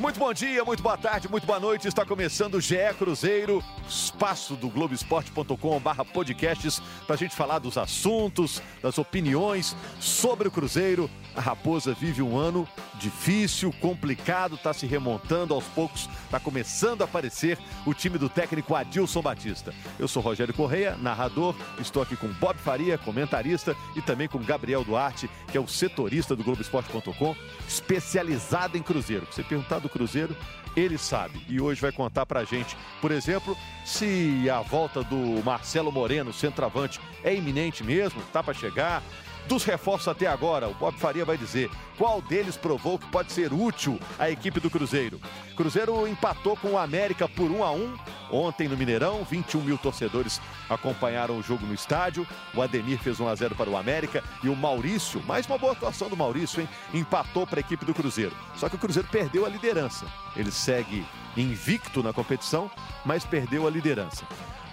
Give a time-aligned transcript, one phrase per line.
[0.00, 1.88] Muito bom dia, muito boa tarde, muito boa noite.
[1.88, 8.62] Está começando o GE Cruzeiro, espaço do Globoesporte.com/barra podcasts para a gente falar dos assuntos,
[8.80, 11.10] das opiniões sobre o Cruzeiro.
[11.38, 17.04] A Raposa vive um ano difícil, complicado, está se remontando aos poucos, está começando a
[17.04, 19.72] aparecer o time do técnico Adilson Batista.
[20.00, 24.82] Eu sou Rogério Correia, narrador, estou aqui com Bob Faria, comentarista, e também com Gabriel
[24.82, 27.36] Duarte, que é o setorista do Globoesporte.com,
[27.68, 29.24] especializado em Cruzeiro.
[29.30, 30.36] Você perguntar do Cruzeiro,
[30.74, 31.40] ele sabe.
[31.48, 37.00] E hoje vai contar pra gente, por exemplo, se a volta do Marcelo Moreno, centroavante,
[37.22, 39.04] é iminente mesmo, tá para chegar.
[39.48, 43.50] Dos reforços até agora, o Bob Faria vai dizer qual deles provou que pode ser
[43.50, 45.18] útil à equipe do Cruzeiro.
[45.56, 47.96] Cruzeiro empatou com o América por 1 a 1
[48.30, 49.24] ontem no Mineirão.
[49.24, 52.26] 21 mil torcedores acompanharam o jogo no estádio.
[52.54, 55.72] O Ademir fez 1 a 0 para o América e o Maurício, mais uma boa
[55.72, 56.68] atuação do Maurício, hein?
[56.92, 58.36] Empatou para a equipe do Cruzeiro.
[58.54, 60.04] Só que o Cruzeiro perdeu a liderança.
[60.36, 61.06] Ele segue
[61.38, 62.70] invicto na competição,
[63.02, 64.26] mas perdeu a liderança.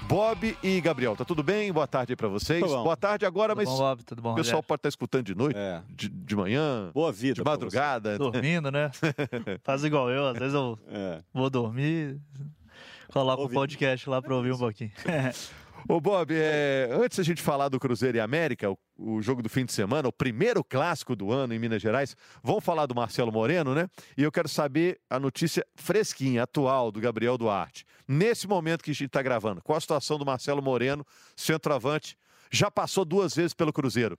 [0.08, 1.74] Bob e Gabriel, tá tudo bem?
[1.74, 2.62] Boa tarde para vocês.
[2.62, 5.34] Boa tarde agora, tudo mas bom, Bob, tudo bom, o pessoal pode estar escutando de
[5.34, 5.82] noite, é.
[5.90, 8.18] de, de, manhã, Boa vida de madrugada.
[8.18, 8.92] Dormindo, né?
[9.64, 11.22] Faz igual eu, às vezes eu é.
[11.34, 12.20] vou dormir,
[13.12, 14.92] coloco o podcast lá para ouvir um pouquinho.
[15.88, 19.50] Ô Bob, é, antes a gente falar do Cruzeiro e América, o, o, jogo do
[19.50, 23.32] fim de semana, o primeiro clássico do ano em Minas Gerais, vamos falar do Marcelo
[23.32, 23.88] Moreno, né?
[24.18, 27.86] E eu quero saber a notícia fresquinha, atual, do Gabriel Duarte.
[28.08, 32.18] Nesse momento que a gente está gravando, qual a situação do Marcelo Moreno, centroavante?
[32.52, 34.18] Já passou duas vezes pelo Cruzeiro.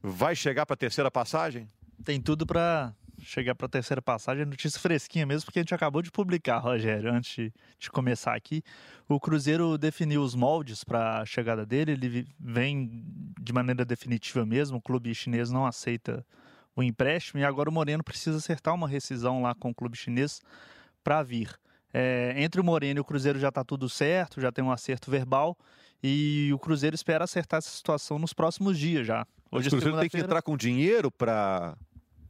[0.00, 1.68] Vai chegar para a terceira passagem?
[2.04, 6.02] Tem tudo para chegar para a terceira passagem, notícia fresquinha mesmo, porque a gente acabou
[6.02, 8.62] de publicar, Rogério, antes de começar aqui.
[9.08, 13.04] O Cruzeiro definiu os moldes para a chegada dele, ele vem
[13.40, 16.24] de maneira definitiva mesmo, o clube chinês não aceita
[16.74, 20.40] o empréstimo e agora o Moreno precisa acertar uma rescisão lá com o clube chinês
[21.02, 21.58] para vir.
[21.92, 25.10] É, entre o Moreno e o Cruzeiro já está tudo certo, já tem um acerto
[25.10, 25.56] verbal
[26.02, 29.26] e o Cruzeiro espera acertar essa situação nos próximos dias já.
[29.50, 31.76] Hoje o Cruzeiro tem que entrar com dinheiro para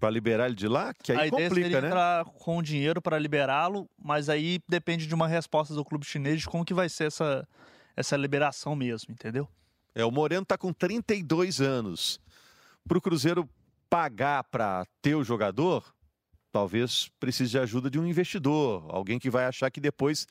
[0.00, 0.94] para liberar ele de lá?
[0.94, 1.88] Que aí a ideia complica, seria né?
[1.88, 6.46] entrar com dinheiro para liberá-lo, mas aí depende de uma resposta do clube chinês de
[6.46, 7.46] como que vai ser essa,
[7.94, 9.46] essa liberação mesmo, entendeu?
[9.94, 12.18] É, o Moreno está com 32 anos.
[12.88, 13.48] Para o Cruzeiro
[13.90, 15.84] pagar para ter o jogador,
[16.50, 20.26] talvez precise de ajuda de um investidor, alguém que vai achar que depois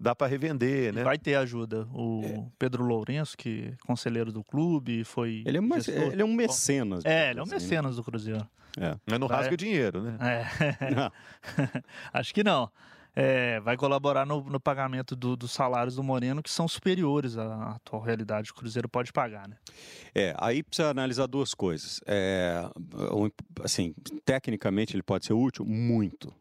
[0.00, 1.04] dá para revender, né?
[1.04, 1.86] Vai ter ajuda.
[1.92, 2.44] O é.
[2.58, 5.42] Pedro Lourenço, que é conselheiro do clube, foi.
[5.46, 7.04] Ele é, uma, ele é um mecenas.
[7.04, 7.54] É, ele é um né?
[7.54, 8.48] mecenas do Cruzeiro.
[8.78, 8.96] É.
[9.04, 10.16] Mas não rasga dinheiro, né?
[10.20, 11.10] É.
[12.18, 12.70] Acho que não.
[13.14, 17.72] É, vai colaborar no, no pagamento do, dos salários do Moreno, que são superiores à
[17.72, 19.56] atual realidade que o Cruzeiro pode pagar, né?
[20.14, 22.00] É, aí precisa analisar duas coisas.
[22.06, 22.62] É,
[23.64, 23.94] assim,
[24.24, 25.66] tecnicamente ele pode ser útil?
[25.66, 26.32] Muito.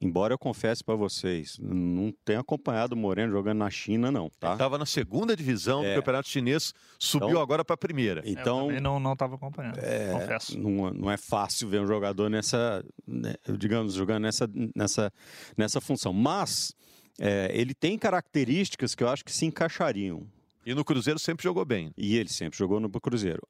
[0.00, 4.28] Embora eu confesse para vocês, não tenho acompanhado o Moreno jogando na China, não.
[4.40, 4.48] Tá?
[4.48, 5.90] Ele estava na segunda divisão é.
[5.90, 8.20] do Campeonato Chinês, subiu então, agora para a primeira.
[8.24, 10.58] Então, eu não estava acompanhando, é, confesso.
[10.58, 15.12] Não, não, é fácil ver um jogador nessa, né, digamos, jogando nessa, nessa,
[15.56, 16.12] nessa função.
[16.12, 16.74] Mas
[17.20, 20.26] é, ele tem características que eu acho que se encaixariam.
[20.66, 21.92] E no Cruzeiro sempre jogou bem.
[21.96, 23.42] E ele sempre jogou no Cruzeiro.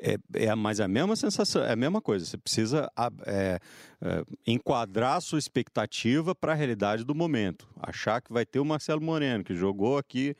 [0.00, 2.24] É, é mais a mesma sensação, é a mesma coisa.
[2.24, 2.90] Você precisa
[3.26, 3.60] é,
[4.00, 7.68] é, enquadrar a sua expectativa para a realidade do momento.
[7.80, 10.34] Achar que vai ter o Marcelo Moreno, que jogou aqui.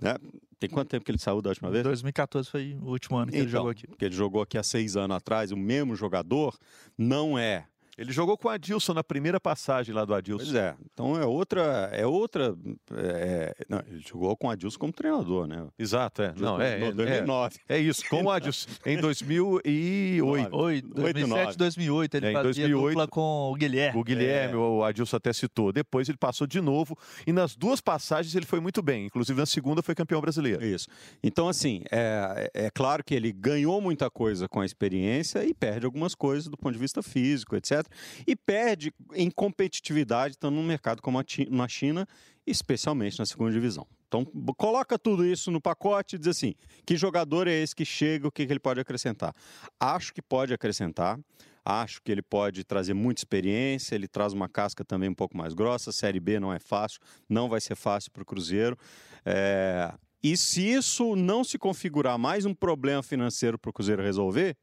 [0.00, 0.14] Né?
[0.58, 1.84] Tem quanto tempo que ele saiu da última vez?
[1.84, 3.86] 2014 foi o último ano que então, ele jogou aqui.
[3.98, 6.56] Que ele jogou aqui há seis anos atrás, o mesmo jogador,
[6.96, 7.66] não é
[7.98, 10.44] ele jogou com o Adilson na primeira passagem lá do Adilson.
[10.44, 10.76] Pois é.
[10.92, 11.88] Então é outra.
[11.92, 12.54] É outra.
[12.92, 15.66] É, não, ele jogou com o Adilson como treinador, né?
[15.78, 16.34] Exato, é.
[16.36, 17.56] Não, é, é, 2009.
[17.66, 18.68] É, é, isso, com o Adilson.
[18.84, 20.54] Em 2008.
[20.54, 22.14] Oi, 2007, 2008.
[22.16, 23.98] Ele é, em fazia 2008, dupla com o Guilherme.
[23.98, 24.56] O Guilherme, é.
[24.56, 25.72] o Adilson até citou.
[25.72, 26.98] Depois ele passou de novo.
[27.26, 29.06] E nas duas passagens ele foi muito bem.
[29.06, 30.62] Inclusive na segunda foi campeão brasileiro.
[30.62, 30.86] Isso.
[31.22, 35.86] Então, assim, é, é claro que ele ganhou muita coisa com a experiência e perde
[35.86, 37.85] algumas coisas do ponto de vista físico, etc
[38.26, 42.06] e perde em competitividade, estando num mercado como na China,
[42.46, 43.86] especialmente na segunda divisão.
[44.08, 44.24] Então,
[44.56, 46.54] coloca tudo isso no pacote e diz assim:
[46.86, 49.34] que jogador é esse que chega, o que, que ele pode acrescentar?
[49.80, 51.18] Acho que pode acrescentar,
[51.64, 55.54] acho que ele pode trazer muita experiência, ele traz uma casca também um pouco mais
[55.54, 55.90] grossa.
[55.90, 58.78] Série B não é fácil, não vai ser fácil para o Cruzeiro.
[59.24, 59.92] É...
[60.22, 64.56] E se isso não se configurar mais um problema financeiro para o Cruzeiro resolver,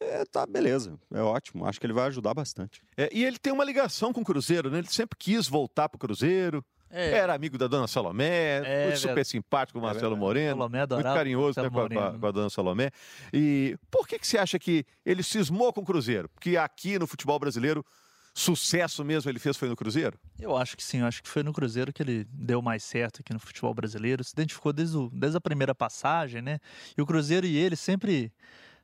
[0.00, 0.98] é, tá, beleza.
[1.12, 1.64] É ótimo.
[1.66, 2.82] Acho que ele vai ajudar bastante.
[2.96, 4.78] É, e ele tem uma ligação com o Cruzeiro, né?
[4.78, 6.64] Ele sempre quis voltar pro Cruzeiro.
[6.88, 7.12] É.
[7.12, 10.56] Era amigo da dona Salomé, é, foi super simpático com o Marcelo é Moreno.
[10.56, 12.90] Salomé muito carinhoso né, com, a, com, a, dona Salomé.
[13.32, 16.28] E por que, que você acha que ele cismou com o Cruzeiro?
[16.28, 17.84] Porque aqui no futebol brasileiro
[18.32, 20.18] sucesso mesmo ele fez foi no Cruzeiro?
[20.38, 23.20] Eu acho que sim, eu acho que foi no Cruzeiro que ele deu mais certo
[23.20, 24.22] aqui no futebol brasileiro.
[24.22, 26.60] Se identificou desde, o, desde a primeira passagem, né?
[26.96, 28.32] E o Cruzeiro e ele sempre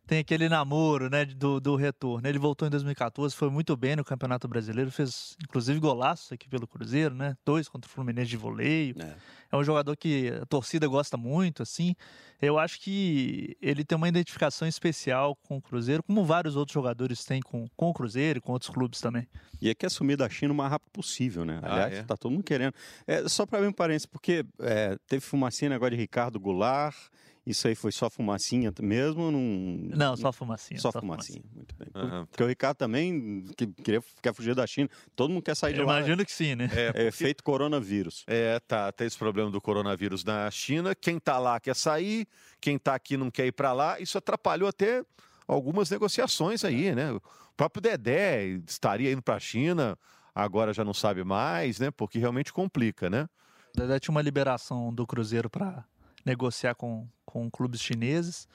[0.07, 2.27] tem aquele namoro, né, do, do retorno.
[2.27, 6.67] Ele voltou em 2014, foi muito bem no Campeonato Brasileiro, fez inclusive golaço aqui pelo
[6.67, 7.37] Cruzeiro, né?
[7.45, 8.95] Dois contra o Fluminense de voleio.
[8.99, 9.17] É.
[9.53, 11.95] é um jogador que a torcida gosta muito, assim.
[12.41, 17.25] Eu acho que ele tem uma identificação especial com o Cruzeiro, como vários outros jogadores
[17.25, 19.29] têm com, com o Cruzeiro e com outros clubes também.
[19.61, 21.61] E é que assumir da China o mais rápido possível, né?
[21.63, 22.03] Ah, Aliás, ah, é?
[22.03, 22.75] tá todo mundo querendo.
[23.07, 26.97] É, só para mim um parênteses, porque é, teve fumacinha agora de Ricardo Goulart,
[27.45, 29.31] isso aí foi só fumacinha mesmo?
[29.31, 29.91] Num...
[29.95, 30.79] Não, só fumacinha.
[30.79, 31.43] Só, só fumacinha.
[31.43, 31.57] fumacinha.
[31.57, 31.89] muito bem.
[31.95, 32.27] Uhum.
[32.27, 34.89] Porque o Ricardo também que, queria, quer fugir da China.
[35.17, 35.99] Todo mundo quer sair de Eu lá.
[35.99, 36.71] Imagino que sim, né?
[36.73, 37.01] É, porque...
[37.01, 38.25] é efeito coronavírus.
[38.29, 38.93] É, tá.
[38.93, 40.95] Tem esse problema do coronavírus na China.
[40.95, 42.29] Quem tá lá quer sair,
[42.61, 43.99] quem tá aqui não quer ir para lá.
[43.99, 45.05] Isso atrapalhou até
[45.47, 46.95] algumas negociações aí, é.
[46.95, 47.13] né?
[47.13, 47.21] O
[47.57, 49.99] próprio Dedé estaria indo para a China,
[50.33, 51.91] agora já não sabe mais, né?
[51.91, 53.29] Porque realmente complica, né?
[53.75, 55.85] Dedé tinha uma liberação do Cruzeiro para
[56.25, 58.47] negociar com, com clubes chineses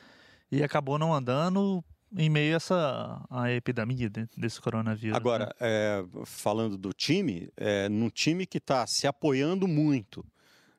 [0.52, 1.84] e acabou não andando
[2.16, 4.08] em meio a essa a epidemia
[4.38, 5.18] desse coronavírus.
[5.18, 5.52] Agora, né?
[5.60, 10.24] é, falando do time, é, num time que está se apoiando muito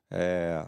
[0.09, 0.65] é,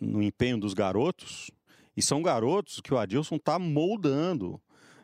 [0.00, 1.50] no empenho dos garotos,
[1.94, 4.60] e são garotos que o Adilson está moldando.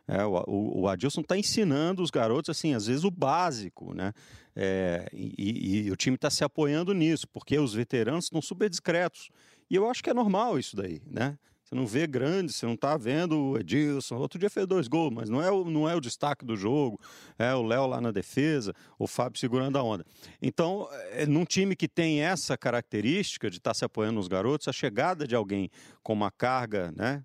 [0.08, 4.12] É, o, o, o, Adilson está ensinando os garotos, assim, às vezes o básico, né?
[4.56, 8.68] É, e, e, e, o time está se apoiando nisso, porque os veteranos estão super
[8.68, 9.30] discretos.
[9.70, 11.38] E eu acho que é normal isso daí, né?
[11.70, 14.16] Você não vê grande, você não está vendo o Edilson.
[14.16, 16.98] Outro dia fez dois gols, mas não é o, não é o destaque do jogo.
[17.38, 20.04] É o Léo lá na defesa, o Fábio segurando a onda.
[20.42, 24.66] Então, é, num time que tem essa característica de estar tá se apoiando nos garotos,
[24.66, 25.70] a chegada de alguém
[26.02, 27.24] com uma carga, né,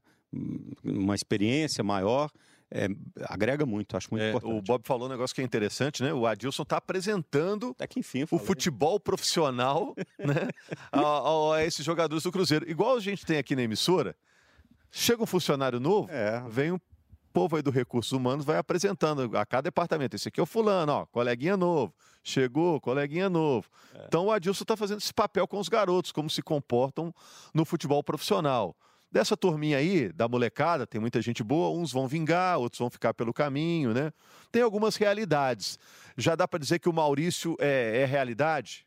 [0.83, 2.29] uma experiência maior,
[2.71, 2.87] é,
[3.29, 4.53] agrega muito, acho muito é, importante.
[4.53, 6.13] O Bob falou um negócio que é interessante, né?
[6.13, 10.49] O Adilson está apresentando Até que enfim, o futebol profissional né?
[10.91, 12.69] a, a, a, esses jogadores do Cruzeiro.
[12.69, 14.15] Igual a gente tem aqui na emissora,
[14.91, 16.43] chega um funcionário novo, é.
[16.49, 16.79] vem um
[17.35, 20.15] povo aí do Recursos Humanos vai apresentando a cada departamento.
[20.15, 21.93] Esse aqui é o fulano, ó, coleguinha novo.
[22.23, 23.67] Chegou, coleguinha novo.
[23.93, 24.05] É.
[24.07, 27.13] Então o Adilson está fazendo esse papel com os garotos, como se comportam
[27.53, 28.73] no futebol profissional.
[29.11, 33.13] Dessa turminha aí, da molecada, tem muita gente boa, uns vão vingar, outros vão ficar
[33.13, 34.11] pelo caminho, né?
[34.51, 35.79] Tem algumas realidades.
[36.17, 38.85] Já dá para dizer que o Maurício é, é, realidade?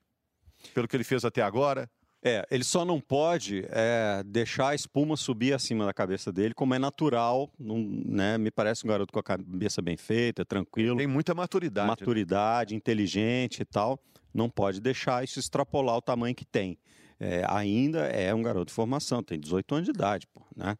[0.74, 1.88] Pelo que ele fez até agora?
[2.22, 6.74] É, ele só não pode é, deixar a espuma subir acima da cabeça dele, como
[6.74, 8.36] é natural, não, né?
[8.36, 10.96] Me parece um garoto com a cabeça bem feita, tranquilo.
[10.96, 11.86] Tem muita maturidade.
[11.86, 11.92] Né?
[11.92, 12.76] Maturidade, né?
[12.76, 14.00] inteligente e tal.
[14.34, 16.76] Não pode deixar isso extrapolar o tamanho que tem
[17.20, 20.76] é, ainda é um garoto de formação, tem 18 anos de idade, pô, né?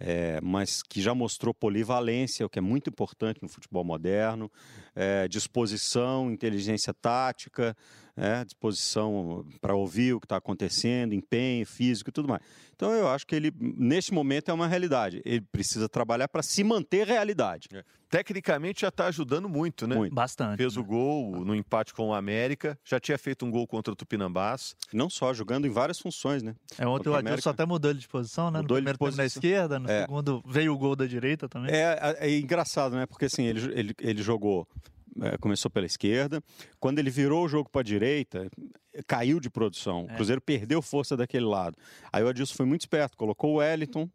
[0.00, 4.48] É, mas que já mostrou polivalência, o que é muito importante no futebol moderno,
[4.94, 7.76] é, disposição, inteligência tática,
[8.18, 12.42] é, disposição para ouvir o que está acontecendo, empenho físico e tudo mais.
[12.74, 15.20] Então eu acho que ele, neste momento, é uma realidade.
[15.24, 17.68] Ele precisa trabalhar para se manter realidade.
[17.72, 17.82] É.
[18.08, 19.96] Tecnicamente já está ajudando muito, né?
[19.96, 20.14] Muito.
[20.14, 20.56] Bastante.
[20.56, 20.80] Fez né?
[20.80, 24.76] o gol no empate com o América, já tinha feito um gol contra o Tupinambás.
[24.92, 26.54] Não só, jogando em várias funções, né?
[26.78, 28.60] É, ontem o Adilson até mudou ele de posição, né?
[28.60, 30.02] Mudou no primeiro tempo na esquerda, no é.
[30.02, 31.74] segundo veio o gol da direita também.
[31.74, 33.06] É, é, é engraçado, né?
[33.06, 34.66] Porque assim, ele, ele, ele jogou
[35.40, 36.42] começou pela esquerda.
[36.78, 38.50] Quando ele virou o jogo para a direita,
[39.06, 40.04] caiu de produção.
[40.04, 40.14] O é.
[40.14, 41.76] Cruzeiro perdeu força daquele lado.
[42.12, 44.08] Aí o Adilson foi muito esperto, colocou o Wellington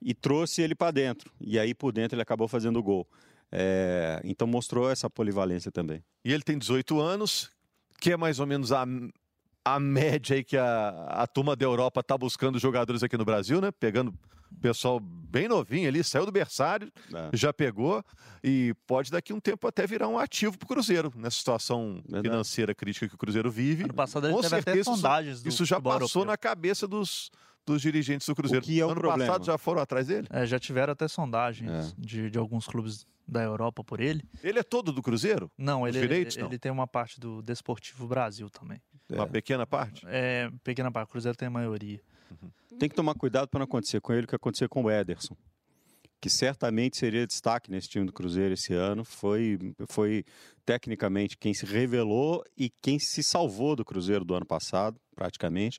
[0.00, 1.30] e trouxe ele para dentro.
[1.40, 3.06] E aí por dentro ele acabou fazendo o gol.
[3.50, 6.02] É, então mostrou essa polivalência também.
[6.24, 7.50] E ele tem 18 anos,
[8.00, 8.86] que é mais ou menos a,
[9.64, 13.60] a média aí que a, a turma da Europa está buscando jogadores aqui no Brasil,
[13.60, 13.70] né?
[13.70, 14.14] Pegando
[14.60, 17.30] pessoal bem novinho ali, saiu do berçário, é.
[17.36, 18.04] já pegou
[18.42, 22.28] e pode daqui um tempo até virar um ativo para o Cruzeiro, nessa situação Verdade.
[22.28, 23.84] financeira crítica que o Cruzeiro vive.
[23.84, 27.30] Ano passado ele Com teve certeza, até sondagens isso, isso já passou na cabeça dos,
[27.64, 28.64] dos dirigentes do Cruzeiro.
[28.64, 29.26] O que é o ano problema?
[29.26, 30.26] passado já foram atrás dele?
[30.30, 31.92] É, já tiveram até sondagens é.
[31.96, 34.22] de, de alguns clubes da Europa por ele.
[34.42, 35.50] Ele é todo do Cruzeiro?
[35.56, 36.50] Não, ele, direitos, ele, não?
[36.50, 38.80] ele tem uma parte do Desportivo Brasil também.
[39.08, 40.04] Uma pequena parte?
[40.06, 41.08] É, pequena parte.
[41.08, 42.00] O Cruzeiro tem a maioria.
[42.78, 45.36] Tem que tomar cuidado para não acontecer com ele o que aconteceu com o Ederson,
[46.20, 49.04] que certamente seria destaque nesse time do Cruzeiro esse ano.
[49.04, 49.58] Foi,
[49.88, 50.24] foi
[50.64, 55.78] tecnicamente quem se revelou e quem se salvou do Cruzeiro do ano passado, praticamente.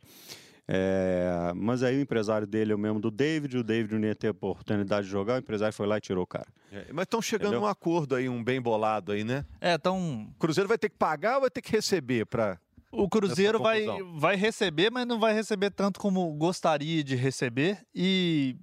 [0.65, 4.15] É, mas aí o empresário dele é o mesmo do David, o David não ia
[4.15, 6.47] ter a oportunidade de jogar, o empresário foi lá e tirou o cara.
[6.71, 7.63] É, mas estão chegando Entendeu?
[7.63, 9.45] um acordo aí, um bem bolado aí, né?
[9.59, 10.27] É, então.
[10.31, 12.57] O Cruzeiro vai ter que pagar ou vai ter que receber para
[12.93, 13.85] o Cruzeiro vai,
[14.15, 17.79] vai receber, mas não vai receber tanto como gostaria de receber.
[17.93, 18.55] E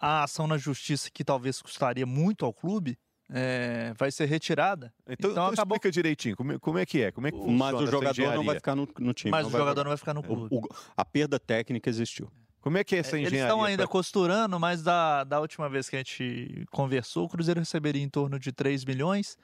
[0.00, 2.98] a ação na justiça, que talvez custaria muito ao clube,
[3.30, 4.92] é, vai ser retirada.
[5.08, 5.76] Então, então acabou...
[5.76, 7.12] explica direitinho, como, como, é que é?
[7.12, 9.30] Como é que Mas o jogador não vai ficar no, no time.
[9.30, 10.48] Mas o jogador não vai ficar no clube.
[10.50, 12.30] O, o, a perda técnica existiu.
[12.60, 13.38] Como é que é essa engenharia?
[13.38, 13.92] Eles estão ainda pra...
[13.92, 18.38] costurando, mas da, da última vez que a gente conversou, o Cruzeiro receberia em torno
[18.38, 19.36] de 3 milhões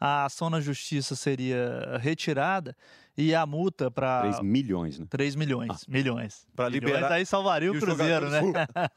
[0.00, 2.74] a ação na justiça seria retirada
[3.20, 4.22] e a multa para.
[4.22, 5.06] 3 milhões, né?
[5.10, 5.70] 3 milhões.
[5.70, 5.78] Ah.
[5.86, 6.46] Milhões.
[6.56, 7.12] Para liberar.
[7.12, 8.40] Aí salvaria o Cruzeiro, né?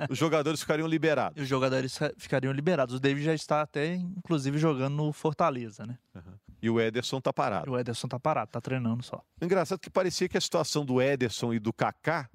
[0.09, 1.39] Os jogadores ficariam liberados.
[1.43, 2.95] os jogadores ficariam liberados.
[2.95, 5.97] O David já está até, inclusive, jogando no Fortaleza, né?
[6.15, 6.21] Uhum.
[6.61, 7.71] E o Ederson tá parado.
[7.71, 9.21] O Ederson tá parado, tá treinando só.
[9.41, 12.29] Engraçado que parecia que a situação do Ederson e do Kaká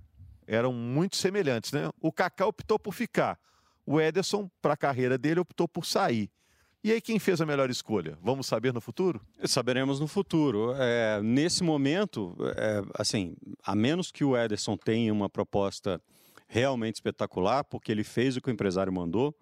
[0.47, 1.89] eram muito semelhantes, né?
[2.01, 3.39] O Kaká optou por ficar.
[3.87, 6.31] O Ederson, para a carreira dele, optou por sair.
[6.83, 8.17] E aí, quem fez a melhor escolha?
[8.23, 9.21] Vamos saber no futuro?
[9.45, 10.75] Saberemos no futuro.
[10.77, 16.01] É, nesse momento, é, assim, a menos que o Ederson tenha uma proposta
[16.47, 19.35] realmente espetacular, porque ele fez o que o empresário mandou,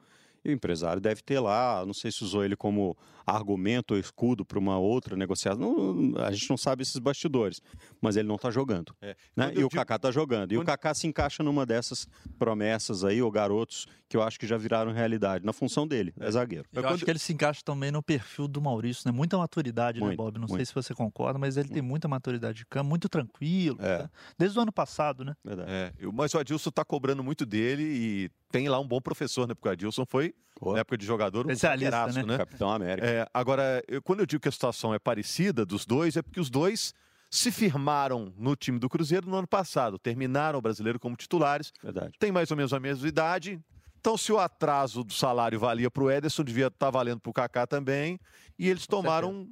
[0.46, 4.44] e o empresário deve ter lá, não sei se usou ele como argumento ou escudo
[4.44, 5.58] para uma outra negociação.
[5.58, 7.60] Não, a gente não sabe esses bastidores,
[8.00, 8.94] mas ele não está jogando.
[9.02, 9.16] É.
[9.34, 9.52] Né?
[9.56, 10.52] E o Kaká está jogando.
[10.52, 10.62] E Quando...
[10.62, 14.56] o Kaká se encaixa numa dessas promessas aí, ou garotos, que eu acho que já
[14.56, 16.68] viraram realidade, na função dele, é, é zagueiro.
[16.72, 16.94] Eu Quando...
[16.94, 19.10] acho que ele se encaixa também no perfil do Maurício, né?
[19.10, 20.34] Muita maturidade, né, muito, né, Bob?
[20.38, 20.56] Não muito.
[20.56, 23.78] sei se você concorda, mas ele tem muita maturidade de campo, muito tranquilo.
[23.80, 24.02] É.
[24.02, 24.10] Né?
[24.38, 25.34] Desde o ano passado, né?
[25.44, 25.70] Verdade.
[25.70, 25.92] É.
[26.12, 29.54] Mas o Adilson está cobrando muito dele e tem lá um bom professor, né?
[29.54, 30.73] Porque o Adilson foi, Pô.
[30.73, 32.23] na época de jogador, um Especialista, né?
[32.23, 32.38] né?
[32.38, 33.07] Capitão América.
[33.07, 36.40] É, agora, eu, quando eu digo que a situação é parecida dos dois, é porque
[36.40, 36.95] os dois
[37.31, 41.73] se firmaram no time do Cruzeiro no ano passado, terminaram o brasileiro como titulares.
[41.83, 42.12] Verdade.
[42.19, 43.61] Tem mais ou menos a mesma idade.
[44.00, 47.31] Então, se o atraso do salário valia para o Ederson, devia estar tá valendo para
[47.31, 48.19] o Kaká também.
[48.59, 49.49] E eles tomaram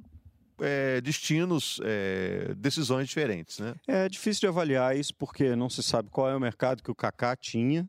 [0.59, 3.75] é, destinos, é, decisões diferentes, né?
[3.87, 6.95] É difícil de avaliar isso porque não se sabe qual é o mercado que o
[6.95, 7.87] Kaká tinha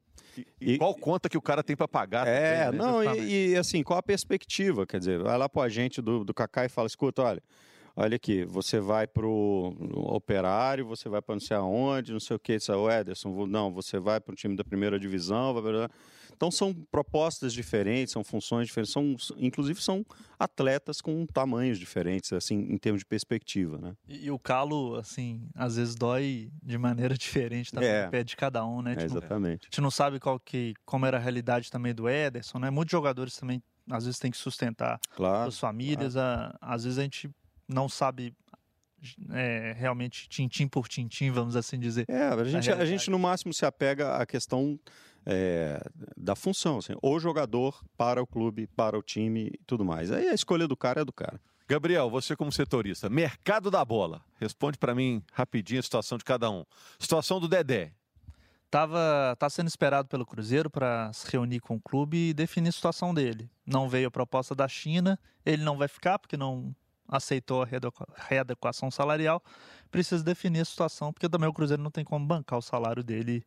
[0.61, 2.27] e, e, qual conta que o cara tem para pagar?
[2.27, 2.87] É, também, né?
[2.87, 4.87] não, e, e, assim, qual a perspectiva?
[4.87, 7.43] Quer dizer, vai lá pro agente do, do Kaká e fala: escuta, olha,
[7.97, 12.39] olha aqui, você vai pro operário, você vai para não sei aonde, não sei o
[12.39, 15.89] que, isso é o Ederson, não, você vai para o time da primeira divisão, vai
[16.37, 20.05] então são propostas diferentes, são funções diferentes, são, inclusive são
[20.39, 23.95] atletas com tamanhos diferentes, assim, em termos de perspectiva, né?
[24.07, 28.09] E, e o calo, assim, às vezes dói de maneira diferente também é.
[28.09, 28.93] pé de cada um, né?
[28.93, 29.63] É, tipo, exatamente.
[29.63, 32.69] A gente não sabe qual que, como era a realidade também do Ederson, né?
[32.69, 36.55] Muitos jogadores também, às vezes, têm que sustentar claro, as famílias, claro.
[36.61, 37.31] a, às vezes a gente
[37.67, 38.35] não sabe
[39.31, 42.05] é, realmente tintim por tintim, vamos assim dizer.
[42.09, 44.79] É, a gente, a gente no máximo se apega à questão
[45.27, 45.83] é,
[46.17, 50.13] da função, assim, o jogador para o clube, para o time e tudo mais.
[50.13, 51.41] Aí a escolha do cara é do cara.
[51.69, 54.23] Gabriel, você como setorista, mercado da bola.
[54.41, 56.65] Responde para mim rapidinho a situação de cada um.
[56.97, 57.93] Situação do Dedé.
[58.71, 62.73] Tava, tá sendo esperado pelo Cruzeiro para se reunir com o clube e definir a
[62.73, 63.51] situação dele.
[63.67, 66.75] Não veio a proposta da China, ele não vai ficar porque não
[67.09, 67.69] aceitou a
[68.29, 69.43] readequação salarial.
[69.91, 73.45] Precisa definir a situação, porque também o Cruzeiro não tem como bancar o salário dele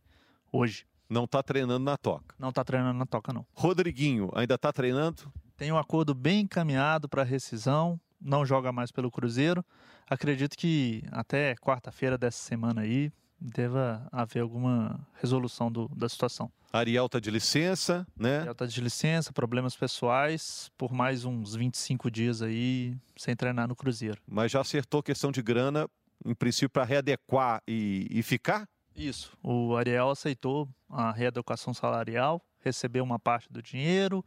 [0.52, 0.86] hoje.
[1.10, 2.36] Não está treinando na toca.
[2.38, 3.46] Não está treinando na toca, não.
[3.54, 5.32] Rodriguinho, ainda está treinando?
[5.58, 9.66] Tem um acordo bem encaminhado para rescisão, não joga mais pelo Cruzeiro.
[10.08, 16.52] Acredito que até quarta-feira dessa semana aí deva haver alguma resolução do, da situação.
[16.72, 18.40] Ariel está de licença, né?
[18.40, 23.76] Ariel está de licença, problemas pessoais, por mais uns 25 dias aí, sem treinar no
[23.76, 24.22] Cruzeiro.
[24.28, 25.90] Mas já acertou questão de grana,
[26.24, 28.68] em princípio, para readequar e, e ficar?
[29.00, 29.32] Isso.
[29.42, 34.24] O Ariel aceitou a readequação salarial, recebeu uma parte do dinheiro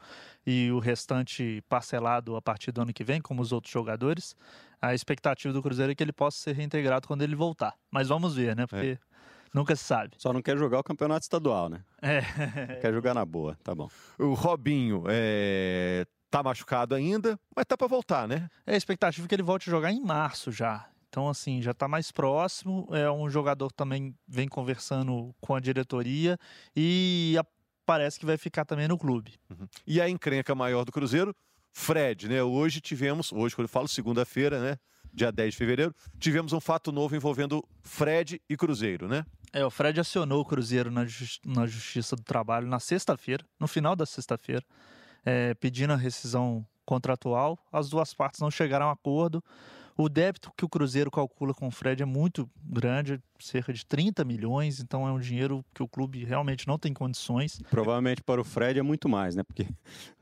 [0.47, 4.35] e o restante parcelado a partir do ano que vem, como os outros jogadores.
[4.81, 7.75] A expectativa do Cruzeiro é que ele possa ser reintegrado quando ele voltar.
[7.91, 8.67] Mas vamos ver, né?
[8.67, 8.99] Porque é.
[9.53, 10.17] nunca se sabe.
[10.17, 11.85] Só não quer jogar o campeonato estadual, né?
[12.01, 12.23] É.
[12.81, 13.91] Quer jogar na boa, tá bom.
[14.19, 16.07] O Robinho é...
[16.31, 18.49] tá machucado ainda, mas tá para voltar, né?
[18.67, 20.89] É a expectativa é que ele volte a jogar em março já.
[21.13, 22.89] Então, assim, já está mais próximo.
[22.91, 26.39] É um jogador que também vem conversando com a diretoria
[26.75, 27.39] e
[27.85, 29.35] parece que vai ficar também no clube.
[29.51, 29.69] Uhum.
[29.87, 31.37] E a encrenca maior do Cruzeiro,
[31.71, 32.43] Fred, né?
[32.43, 34.79] Hoje tivemos, hoje quando eu falo segunda-feira, né?
[35.13, 39.27] Dia 10 de fevereiro, tivemos um fato novo envolvendo Fred e Cruzeiro, né?
[39.53, 43.69] É, o Fred acionou o Cruzeiro na, justi na Justiça do Trabalho na sexta-feira, no
[43.69, 44.65] final da sexta-feira,
[45.27, 47.59] é, pedindo a rescisão contratual.
[47.71, 49.45] As duas partes não chegaram a acordo.
[49.97, 54.25] O débito que o Cruzeiro calcula com o Fred é muito grande, cerca de 30
[54.25, 57.61] milhões, então é um dinheiro que o clube realmente não tem condições.
[57.71, 59.43] Provavelmente para o Fred é muito mais, né?
[59.43, 59.67] Porque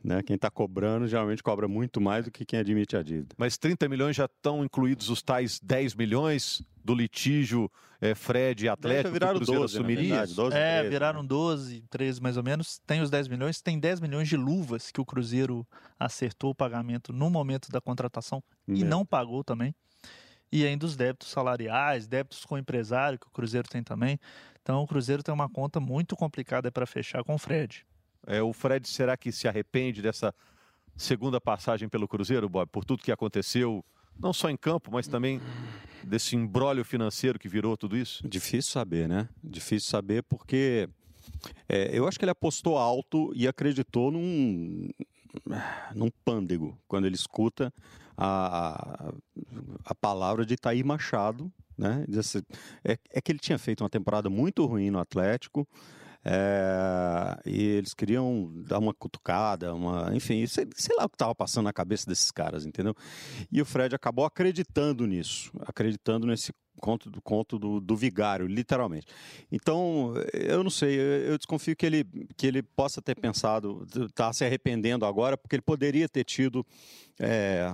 [0.02, 3.34] né, quem está cobrando geralmente cobra muito mais do que quem admite a dívida.
[3.38, 7.70] Mas 30 milhões já estão incluídos os tais 10 milhões do litígio
[8.00, 10.40] é, Fred e Atlético, viraram que o Cruzeiro 12, na assumiria verdade, isso?
[10.40, 11.28] 12, é, 13, viraram né?
[11.28, 12.80] 12, 13 mais ou menos.
[12.86, 15.66] Tem os 10 milhões, tem 10 milhões de luvas que o Cruzeiro
[15.98, 18.84] acertou o pagamento no momento da contratação e É.
[18.84, 19.74] não pagou também.
[20.52, 24.18] E ainda os débitos salariais, débitos com o empresário, que o Cruzeiro tem também.
[24.62, 27.86] Então o Cruzeiro tem uma conta muito complicada para fechar com o Fred.
[28.26, 30.34] É, o Fred, será que se arrepende dessa
[30.96, 32.68] segunda passagem pelo Cruzeiro, Bob?
[32.70, 33.84] Por tudo que aconteceu,
[34.18, 35.40] não só em campo, mas também
[36.02, 38.26] desse embrólio financeiro que virou tudo isso?
[38.26, 39.28] Difícil saber, né?
[39.42, 40.88] Difícil saber porque
[41.68, 44.88] é, eu acho que ele apostou alto e acreditou num,
[45.94, 47.72] num pândego quando ele escuta
[48.16, 49.12] a,
[49.84, 52.04] a palavra de Itaí Machado, né?
[52.18, 52.42] Assim,
[52.84, 55.66] é, é que ele tinha feito uma temporada muito ruim no Atlético.
[56.24, 61.34] É, e eles queriam dar uma cutucada, uma, enfim, sei, sei lá o que estava
[61.34, 62.94] passando na cabeça desses caras, entendeu?
[63.50, 69.06] E o Fred acabou acreditando nisso, acreditando nesse conto do conto do, do vigário, literalmente.
[69.50, 72.04] Então, eu não sei, eu, eu desconfio que ele,
[72.36, 76.66] que ele possa ter pensado, está se arrependendo agora, porque ele poderia ter tido
[77.18, 77.70] é,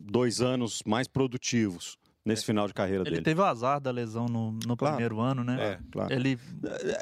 [0.00, 3.22] dois anos mais produtivos nesse final de carreira Ele dele.
[3.22, 4.96] teve o azar da lesão no, no Claro.
[4.96, 5.56] primeiro ano, né?
[5.62, 6.12] É, claro.
[6.12, 6.38] Ele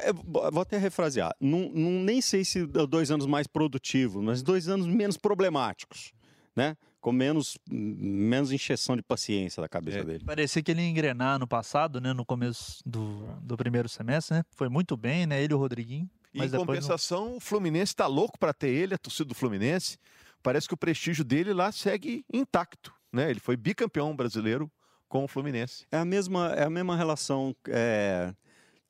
[0.03, 1.35] É, vou até refrasear.
[1.41, 6.13] Não, não- nem sei se dois anos mais produtivos, mas dois anos menos problemáticos,
[6.57, 6.77] né?
[7.01, 10.05] Com menos, menos encheção de paciência da cabeça É.
[10.05, 10.25] dele.
[10.25, 12.13] parecia que ele ia engrenar no passado, né?
[12.13, 14.43] No começo do, do primeiro semestre, né?
[14.57, 15.43] Foi muito bem, né?
[15.43, 16.09] Ele e o Rodriguinho.
[16.35, 19.25] E Mas em depois não- compensação, o Fluminense está louco para ter ele, a torcida
[19.29, 19.97] do Fluminense.
[20.43, 22.93] Parece que o prestígio dele lá segue intacto.
[23.13, 23.31] Né?
[23.31, 24.71] Ele foi bicampeão brasileiro
[25.09, 25.87] com o Fluminense.
[25.91, 28.33] É a mesma, é a mesma relação, é,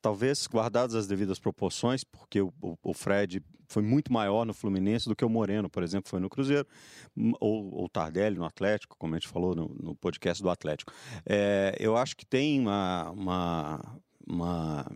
[0.01, 5.07] talvez guardadas as devidas proporções, porque o, o- o Fred foi muito maior no Fluminense
[5.07, 6.67] do que o Moreno, por exemplo, foi no Cruzeiro,
[7.15, 10.91] m- ou o Tardelli no Atlético, como a gente falou no, no podcast do Atlético.
[11.25, 13.95] É, eu acho que tem uma, uma,
[14.27, 14.91] uma-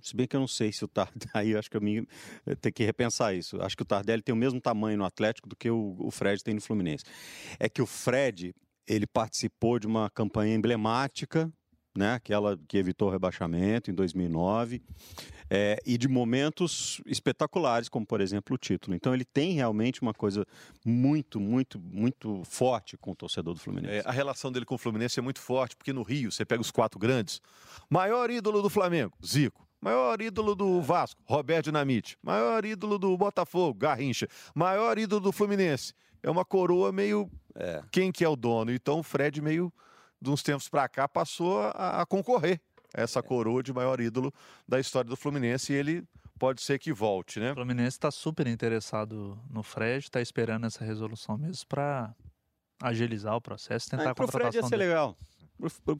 [0.00, 1.30] Se bem que eu não sei se o Tardelli.
[1.34, 2.06] Aí acho que eu me,
[2.74, 3.60] que repensar isso.
[3.60, 6.54] Acho que o Tardelli tem o mesmo tamanho no Atlético do que o Fred tem
[6.54, 7.04] no Fluminense.
[7.60, 8.54] É que o Fred
[8.86, 11.50] ele participou de uma campanha emblemática,
[11.96, 14.82] né, aquela que evitou o rebaixamento em 2009,
[15.48, 18.96] é, e de momentos espetaculares, como por exemplo o título.
[18.96, 20.44] Então ele tem realmente uma coisa
[20.84, 24.08] muito, muito, muito forte com o torcedor do É, Fluminense.
[24.08, 26.72] a relação dele com o Fluminense é muito forte, porque no Rio, você pega os
[26.72, 27.40] quatro grandes.
[27.88, 29.64] Maior ídolo do Flamengo, Zico.
[29.80, 32.16] Maior ídolo do Vasco, Roberto Dinamite.
[32.22, 34.26] Maior ídolo do Botafogo, Garrincha.
[34.54, 35.92] Maior ídolo do Fluminense.
[36.22, 37.30] É uma coroa meio.
[37.54, 37.82] É.
[37.90, 38.72] Quem que é o dono?
[38.72, 39.72] Então o Fred, meio
[40.20, 42.60] de uns tempos para cá, passou a, a concorrer
[42.96, 44.32] a essa coroa de maior ídolo
[44.66, 46.04] da história do Fluminense e ele
[46.38, 47.52] pode ser que volte, né?
[47.52, 52.14] O Fluminense está super interessado no Fred, está esperando essa resolução mesmo para
[52.82, 54.88] agilizar o processo, tentar Ah, a pro Fred ia contratação ser dele.
[54.90, 55.16] legal.
[55.84, 55.96] Pro,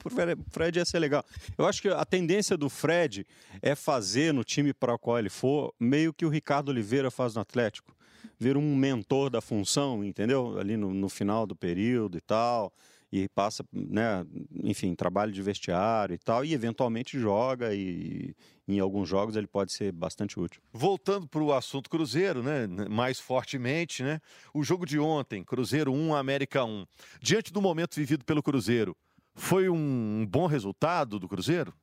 [0.49, 1.23] Fred- ia ser legal.
[1.57, 3.25] Eu acho que a tendência do Fred
[3.61, 7.35] é fazer no time para o qual ele for, meio que o Ricardo Oliveira faz
[7.35, 7.95] no Atlético.
[8.39, 10.59] Vir um mentor da função, entendeu?
[10.59, 12.73] Ali no, no final do período e tal.
[13.11, 14.25] E passa, né,
[14.61, 16.43] enfim, trabalho de vestiário e tal.
[16.43, 18.35] E eventualmente joga e
[18.67, 20.59] em alguns jogos ele pode ser bastante útil.
[20.73, 22.67] Voltando para o assunto Cruzeiro, né?
[22.89, 24.19] Mais fortemente, né?
[24.53, 26.85] O jogo de ontem, Cruzeiro 1, América 1.
[27.21, 28.97] Diante do momento vivido pelo Cruzeiro,
[29.35, 31.73] foi um bom resultado do Cruzeiro?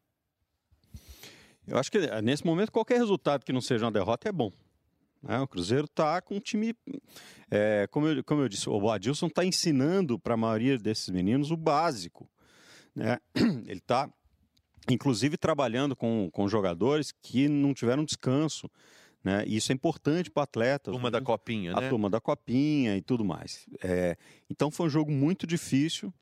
[1.66, 4.50] Eu acho que eh, nesse momento qualquer resultado que não seja uma derrota é bom.
[5.22, 5.38] né?
[5.38, 6.74] o Cruzeiro está com um time.
[7.50, 11.50] é, como, eu, como eu disse, o Adilson está ensinando para a maioria desses meninos
[11.50, 12.28] o básico.
[12.94, 13.18] né?
[13.36, 14.10] Ele está,
[14.90, 18.68] inclusive, trabalhando com, com jogadores que não tiveram descanso.
[19.22, 19.44] Né?
[19.46, 20.92] E isso é importante para atletas.
[20.94, 21.88] Uma da Copinha, a né?
[21.88, 23.66] turma da copinha e tudo mais.
[23.80, 24.16] É,
[24.50, 26.12] então foi um jogo muito difícil.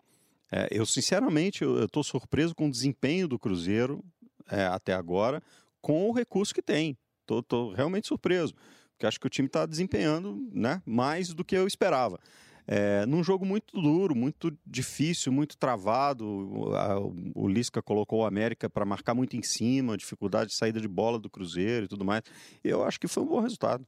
[0.53, 4.03] É, eu sinceramente eu estou surpreso com o desempenho do Cruzeiro
[4.51, 5.43] é, até agora,
[5.81, 6.97] com o recurso que tem.
[7.31, 8.55] Estou realmente surpreso,
[8.93, 12.19] porque acho que o time está desempenhando né, mais do que eu esperava.
[12.67, 16.25] É, num jogo muito duro, muito difícil, muito travado.
[16.27, 17.01] O, a-
[17.35, 21.19] o Lisca colocou o América para marcar muito em cima, dificuldade de saída de bola
[21.19, 22.23] do Cruzeiro e tudo mais.
[22.63, 23.85] Eu acho que foi um bom resultado.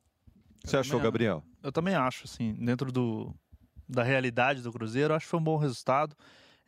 [0.65, 1.45] Você achou, também Gabriel?
[1.63, 3.33] Eu também acho, assim, dentro do,
[3.89, 6.17] da realidade do Cruzeiro, eu acho que foi um bom resultado.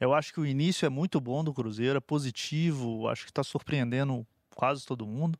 [0.00, 3.42] Eu acho que o início é muito bom do Cruzeiro, é positivo, acho que está
[3.42, 5.38] surpreendendo quase todo mundo.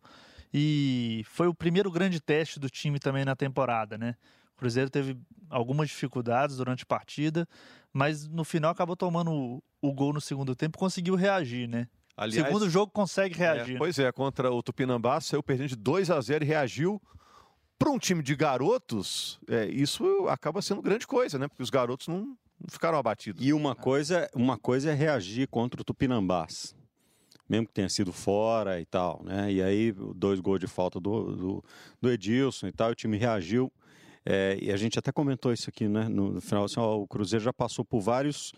[0.52, 4.14] E foi o primeiro grande teste do time também na temporada, né?
[4.54, 5.18] O Cruzeiro teve
[5.50, 7.46] algumas dificuldades durante a partida,
[7.92, 11.88] mas no final acabou tomando o, o gol no segundo tempo e conseguiu reagir, né?
[12.16, 13.78] Aliás, Segundo jogo consegue é, reagir.
[13.78, 17.02] pois é, contra o Tupinambá, saiu perdendo de 2 a 0 e reagiu.
[17.76, 21.48] Para um time de garotos, é, isso acaba sendo grande coisa, né?
[21.48, 23.44] Porque os garotos não ficaram abatidos.
[23.44, 26.74] E uma coisa, uma coisa é reagir contra o Tupinambás.
[27.48, 29.52] mesmo que tenha sido fora e tal, né?
[29.52, 31.64] E aí, dois gols de falta do, do,
[32.00, 33.70] do Edilson e tal, o time reagiu.
[34.24, 36.08] É, e a gente até comentou isso aqui, né?
[36.08, 38.52] No, final, assim, ó, o Cruzeiro já passou por vários.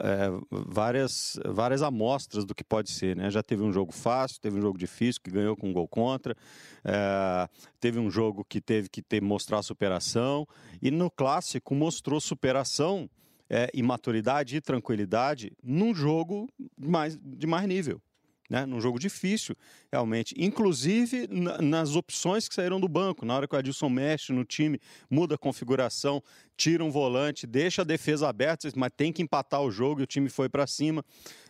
[0.00, 3.30] É, várias, várias amostras do que pode ser, né?
[3.30, 6.36] Já teve um jogo fácil, teve um jogo difícil que ganhou com um gol contra,
[6.84, 7.48] é,
[7.80, 10.46] teve um jogo que teve que ter mostrar superação
[10.82, 13.08] e no clássico mostrou superação
[13.48, 18.00] é, e maturidade e tranquilidade num jogo mais, de mais nível
[18.48, 18.64] né?
[18.64, 19.54] num jogo difícil,
[19.92, 20.34] realmente.
[20.38, 23.26] Inclusive na, nas opções que saíram do banco.
[23.26, 24.80] Na hora que o Adilson mexe no time,
[25.10, 26.22] muda a configuração,
[26.56, 30.06] tira um volante, deixa a defesa aberta, mas tem que empatar o jogo e o
[30.06, 31.04] time foi para cima.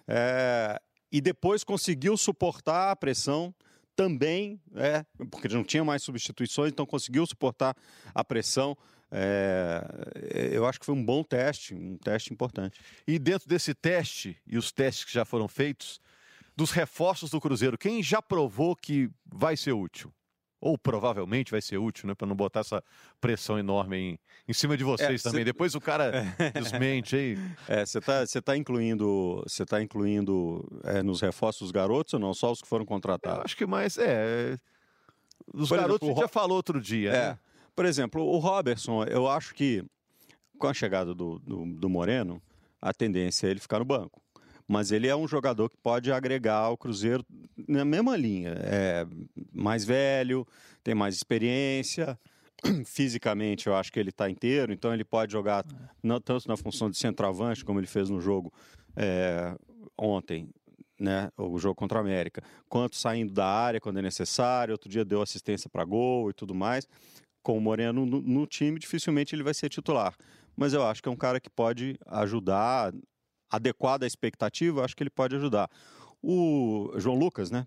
[0.07, 0.81] É,
[1.11, 3.55] e depois conseguiu suportar a pressão
[3.95, 7.77] também, é, porque não tinha mais substituições, então conseguiu suportar
[8.15, 8.77] a pressão.
[9.11, 12.81] É, eu acho que foi um bom teste, um teste importante.
[13.07, 16.01] E dentro desse teste e os testes que já foram feitos,
[16.59, 20.13] dos reforços do Cruzeiro, quem já provou que vai ser útil?
[20.61, 22.17] Ou provavelmente vai ser útil, né?
[22.17, 22.83] Para não botar essa
[23.21, 24.19] pressão enorme em,
[24.49, 25.43] em cima de vocês é, também.
[25.43, 25.45] Cê...
[25.45, 26.11] Depois o cara
[26.53, 27.39] desmente aí.
[27.69, 32.19] É, você está você tá incluindo, você tá incluindo é, nos reforços os garotos ou
[32.19, 32.35] não?
[32.35, 33.39] Só os que foram contratados?
[33.39, 34.57] Eu acho que mais, é.
[35.55, 37.11] Os Por garotos exemplo, a gente já falou outro dia.
[37.11, 37.29] É.
[37.29, 37.39] Né?
[37.79, 39.85] Por exemplo, o Robertson, eu acho que
[40.59, 42.43] com a chegada do, do, do Moreno,
[42.83, 44.21] a tendência é ele ficar no banco
[44.67, 47.25] mas ele é um jogador que pode agregar ao Cruzeiro
[47.69, 48.51] na mesma linha.
[48.59, 49.07] É
[49.51, 50.47] mais velho,
[50.83, 52.19] tem mais experiência.
[52.85, 55.65] Fisicamente, eu acho que ele está inteiro, então ele pode jogar
[56.03, 58.53] não, tanto na função de centroavante, como ele fez no jogo
[58.97, 59.57] é,
[59.97, 60.51] ontem,
[60.99, 64.73] né, o jogo contra a América, quanto saindo da área quando é necessário.
[64.73, 66.87] Outro dia deu assistência para gol e tudo mais.
[67.49, 70.15] Com o Moreno no, no, time, dificilmente ele vai ser titular.
[70.55, 72.93] Mas eu acho que é um cara que pode ajudar
[73.49, 75.71] adequado à expectativa, acho que ele pode ajudar.
[76.23, 77.65] O João Lucas, né?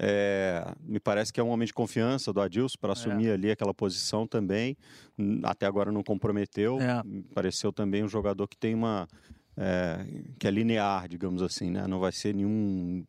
[0.00, 3.34] É, me parece que é um homem de confiança do Adilson para assumir é.
[3.34, 4.76] ali aquela posição também.
[5.44, 6.80] Até agora não comprometeu.
[6.80, 7.00] É.
[7.32, 9.06] Pareceu também um jogador que tem uma.
[9.56, 10.04] É,
[10.40, 11.86] que é linear, digamos assim, né?
[11.86, 13.04] Não vai ser nenhum.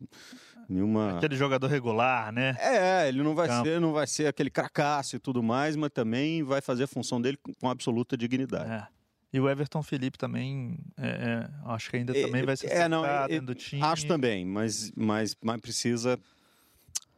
[0.72, 1.18] Nenhuma...
[1.18, 2.56] Aquele jogador regular, né?
[2.58, 6.42] É, ele não vai ser, não vai ser aquele cracaço e tudo mais, mas também
[6.42, 8.70] vai fazer a função dele com absoluta dignidade.
[8.70, 8.86] É.
[9.32, 13.02] E o Everton Felipe também, é, é, acho que ainda também vai ser é, não,
[13.26, 13.82] dentro do time.
[13.82, 16.18] Acho também, mas, mas, mas precisa.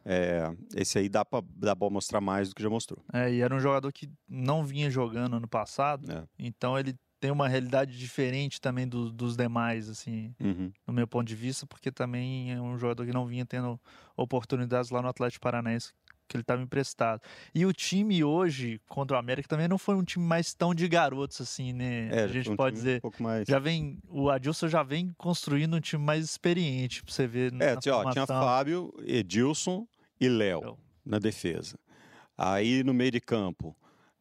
[0.05, 3.03] É, esse aí dá para dá pra mostrar mais do que já mostrou.
[3.11, 6.23] É, e era um jogador que não vinha jogando ano passado, é.
[6.39, 10.71] então ele tem uma realidade diferente também do, dos demais, assim, uhum.
[10.85, 13.79] no meu ponto de vista, porque também é um jogador que não vinha tendo
[14.15, 15.93] oportunidades lá no Atlético Paranaense,
[16.27, 17.21] que ele estava emprestado.
[17.53, 20.87] E o time hoje contra o América também não foi um time mais tão de
[20.87, 22.09] garotos assim, né?
[22.11, 23.01] É, a gente um pode dizer.
[23.03, 23.47] Um mais...
[23.47, 27.53] Já vem o Adilson já vem construindo um time mais experiente para você ver.
[27.59, 29.87] É, tinha, ó, tinha Fábio, Edilson
[30.19, 31.77] e Léo na defesa.
[32.37, 33.75] Aí no meio de campo,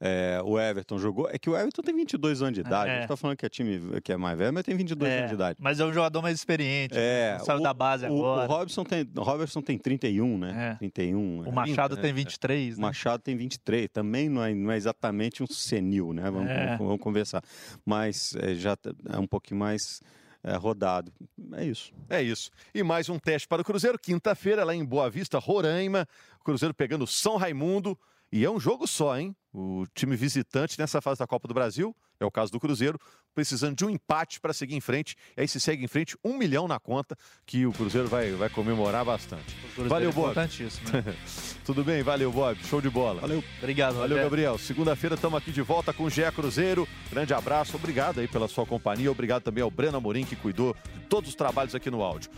[0.07, 1.31] é, o Everton jogou.
[1.31, 2.91] É que o Everton tem 22 anos de idade.
[2.91, 2.93] É.
[2.93, 5.17] A gente tá falando que é time que é mais velho, mas tem 22 é,
[5.17, 5.59] anos de idade.
[5.59, 6.93] Mas é um jogador mais experiente.
[6.95, 7.39] É.
[7.39, 7.39] Né?
[7.39, 8.47] Saiu da base o, agora.
[8.47, 10.73] O Robson tem, o Robertson tem 31, né?
[10.73, 10.75] É.
[10.75, 11.49] 31.
[11.49, 12.77] O Machado tem 23.
[12.77, 12.79] Né?
[12.79, 13.89] O Machado tem 23.
[13.91, 16.31] Também não é, não é exatamente um senil, né?
[16.31, 16.67] Vamos, é.
[16.67, 17.43] vamos, vamos conversar.
[17.83, 20.03] Mas é, já tá, é um pouquinho mais.
[20.47, 21.11] É, rodado.
[21.55, 21.91] É isso.
[22.11, 22.51] É isso.
[22.75, 26.07] E mais um teste para o Cruzeiro, quinta-feira, lá em Boa Vista, Roraima.
[26.39, 27.99] O Cruzeiro pegando São Raimundo.
[28.35, 29.33] E é um jogo só, hein?
[29.53, 32.99] O time visitante nessa fase da Copa do Brasil, é o caso do Cruzeiro,
[33.33, 35.15] precisando de um empate para seguir em frente.
[35.37, 37.17] E aí se segue em frente, um milhão na conta,
[37.47, 39.55] que o Cruzeiro vai, vai comemorar bastante.
[39.77, 40.35] Valeu, Bob.
[40.35, 40.49] Né?
[41.65, 42.59] Tudo bem, valeu, Bob.
[42.65, 43.21] Show de bola.
[43.21, 43.45] Valeu.
[43.59, 44.59] Obrigado, Valeu, Gabriel.
[44.59, 46.89] Segunda-feira estamos aqui de volta com o GE Cruzeiro.
[47.13, 49.13] Grande abraço, obrigado aí pela sua companhia.
[49.13, 52.33] Obrigado também ao Breno Amorim, que cuidou de todos os trabalhos aqui no áudio.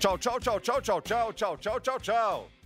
[0.00, 2.57] Tchau, tchau, tchau, tchau, tchau, tchau, tchau, tchau, tchau, tchau.